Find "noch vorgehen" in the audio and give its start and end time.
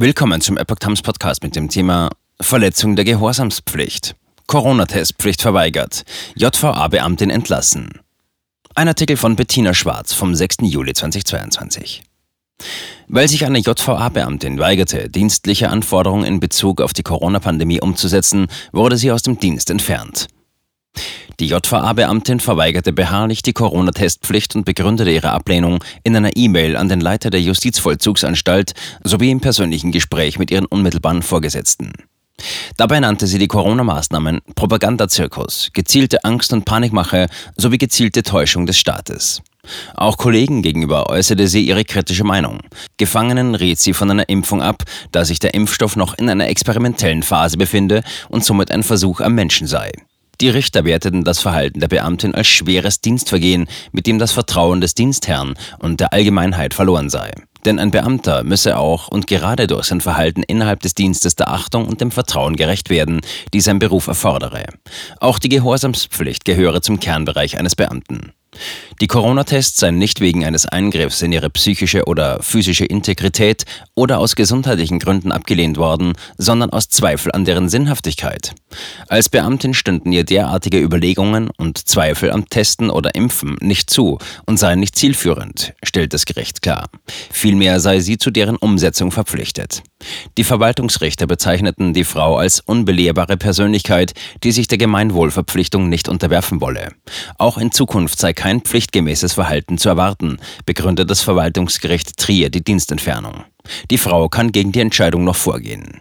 105.24-106.00